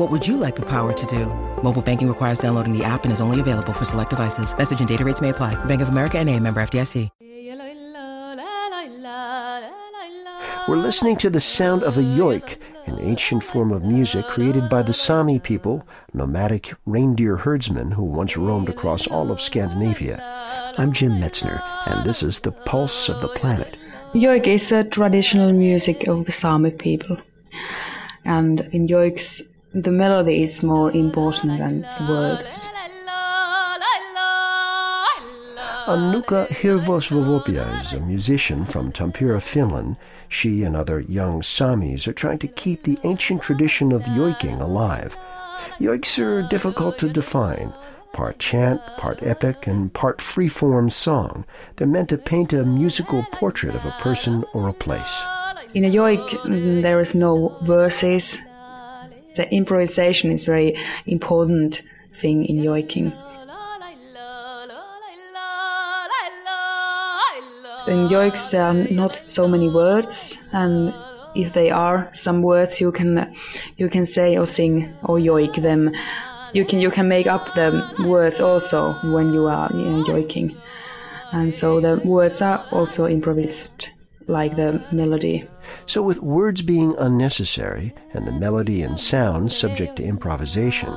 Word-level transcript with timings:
What 0.00 0.10
would 0.10 0.26
you 0.26 0.38
like 0.38 0.56
the 0.56 0.64
power 0.64 0.94
to 0.94 1.06
do? 1.06 1.26
Mobile 1.62 1.82
banking 1.82 2.08
requires 2.08 2.38
downloading 2.38 2.72
the 2.72 2.82
app 2.82 3.04
and 3.04 3.12
is 3.12 3.20
only 3.20 3.38
available 3.38 3.74
for 3.74 3.84
select 3.84 4.08
devices. 4.08 4.56
Message 4.56 4.78
and 4.80 4.88
data 4.88 5.04
rates 5.04 5.20
may 5.20 5.28
apply. 5.28 5.62
Bank 5.66 5.82
of 5.82 5.90
America 5.90 6.16
and 6.16 6.26
a 6.30 6.40
member 6.40 6.62
FDIC. 6.62 7.10
We're 10.66 10.76
listening 10.76 11.18
to 11.18 11.28
the 11.28 11.38
sound 11.38 11.82
of 11.82 11.98
a 11.98 12.00
yoik, 12.00 12.56
an 12.86 12.98
ancient 12.98 13.44
form 13.44 13.72
of 13.72 13.84
music 13.84 14.24
created 14.24 14.70
by 14.70 14.80
the 14.80 14.94
Sami 14.94 15.38
people, 15.38 15.86
nomadic 16.14 16.72
reindeer 16.86 17.36
herdsmen 17.36 17.90
who 17.90 18.04
once 18.04 18.38
roamed 18.38 18.70
across 18.70 19.06
all 19.06 19.30
of 19.30 19.38
Scandinavia. 19.38 20.18
I'm 20.78 20.94
Jim 20.94 21.20
Metzner, 21.20 21.62
and 21.84 22.06
this 22.06 22.22
is 22.22 22.40
the 22.40 22.52
Pulse 22.52 23.10
of 23.10 23.20
the 23.20 23.28
Planet. 23.28 23.76
Yoik 24.14 24.46
is 24.46 24.72
a 24.72 24.82
traditional 24.82 25.52
music 25.52 26.08
of 26.08 26.24
the 26.24 26.32
Sami 26.32 26.70
people. 26.70 27.18
And 28.24 28.62
in 28.72 28.86
yoiks, 28.86 29.42
the 29.72 29.92
melody 29.92 30.42
is 30.42 30.62
more 30.62 30.90
important 30.90 31.58
than 31.58 31.82
the 31.82 32.06
words. 32.08 32.68
Annukka 35.86 36.46
Hirvasvuopio 36.48 37.80
is 37.82 37.92
a 37.92 38.00
musician 38.00 38.64
from 38.64 38.92
Tampere, 38.92 39.40
Finland. 39.40 39.96
She 40.28 40.62
and 40.62 40.76
other 40.76 41.00
young 41.00 41.42
Samis 41.42 42.06
are 42.06 42.12
trying 42.12 42.38
to 42.40 42.48
keep 42.48 42.82
the 42.82 42.98
ancient 43.02 43.42
tradition 43.42 43.90
of 43.90 44.02
yoiking 44.02 44.60
alive. 44.60 45.16
Yoiks 45.80 46.18
are 46.18 46.46
difficult 46.48 46.98
to 46.98 47.08
define. 47.08 47.72
Part 48.12 48.38
chant, 48.38 48.80
part 48.98 49.22
epic, 49.22 49.66
and 49.66 49.92
part 49.92 50.20
free-form 50.20 50.90
song. 50.90 51.44
They're 51.76 51.86
meant 51.86 52.08
to 52.10 52.18
paint 52.18 52.52
a 52.52 52.64
musical 52.64 53.24
portrait 53.32 53.74
of 53.74 53.84
a 53.84 53.96
person 54.00 54.44
or 54.52 54.68
a 54.68 54.72
place. 54.72 55.24
In 55.74 55.84
a 55.84 55.90
yoik, 55.90 56.82
there 56.82 57.00
is 57.00 57.14
no 57.14 57.56
verses. 57.62 58.40
The 59.34 59.52
improvisation 59.52 60.32
is 60.32 60.46
very 60.46 60.76
important 61.06 61.82
thing 62.12 62.44
in 62.44 62.56
yoiking. 62.56 63.12
In 67.86 68.08
yoiks, 68.08 68.50
there 68.50 68.62
are 68.62 68.74
not 68.74 69.16
so 69.24 69.48
many 69.48 69.68
words, 69.68 70.36
and 70.52 70.94
if 71.34 71.54
they 71.54 71.70
are 71.70 72.10
some 72.12 72.42
words, 72.42 72.80
you 72.80 72.92
can 72.92 73.34
you 73.78 73.88
can 73.88 74.04
say 74.04 74.36
or 74.36 74.46
sing 74.46 74.92
or 75.02 75.18
yoik 75.18 75.62
them. 75.62 75.90
You 76.52 76.64
can 76.66 76.80
you 76.80 76.90
can 76.90 77.08
make 77.08 77.26
up 77.26 77.54
the 77.54 77.70
words 78.06 78.40
also 78.40 78.92
when 79.02 79.32
you 79.32 79.46
are 79.46 79.70
yoiking, 79.70 80.54
and 81.32 81.54
so 81.54 81.80
the 81.80 81.96
words 82.04 82.42
are 82.42 82.66
also 82.70 83.06
improvised 83.06 83.88
like 84.26 84.56
the 84.56 84.84
melody. 84.92 85.48
So, 85.86 86.02
with 86.02 86.20
words 86.20 86.62
being 86.62 86.94
unnecessary 86.98 87.94
and 88.12 88.26
the 88.26 88.32
melody 88.32 88.82
and 88.82 88.98
sound 88.98 89.52
subject 89.52 89.96
to 89.96 90.02
improvisation, 90.02 90.92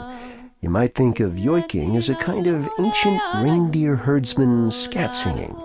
you 0.61 0.69
might 0.69 0.95
think 0.95 1.19
of 1.19 1.33
yoiking 1.33 1.97
as 1.97 2.09
a 2.09 2.15
kind 2.15 2.47
of 2.47 2.69
ancient 2.79 3.21
reindeer 3.35 3.95
herdsman 3.95 4.71
scat 4.71 5.13
singing. 5.13 5.55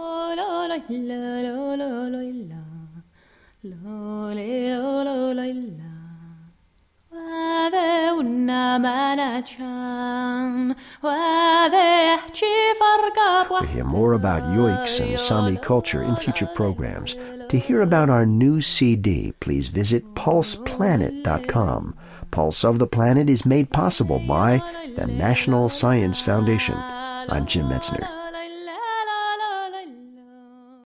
We'll 13.51 13.63
hear 13.63 13.85
more 13.85 14.13
about 14.13 14.43
yoiks 14.55 15.01
and 15.01 15.19
Sami 15.19 15.57
culture 15.57 16.03
in 16.03 16.17
future 16.17 16.49
programs. 16.55 17.15
To 17.49 17.59
hear 17.59 17.81
about 17.81 18.11
our 18.11 18.27
new 18.27 18.61
CD, 18.61 19.33
please 19.41 19.69
visit 19.69 20.05
pulseplanet.com. 20.15 21.97
Pulse 22.31 22.65
of 22.65 22.79
the 22.79 22.87
Planet 22.87 23.31
is 23.31 23.47
made 23.47 23.71
possible 23.71 24.19
by 24.19 24.61
the 24.97 25.07
National 25.07 25.69
Science 25.69 26.21
Foundation. 26.21 26.77
I'm 26.77 27.47
Jim 27.47 27.67
Metzner. 27.67 28.18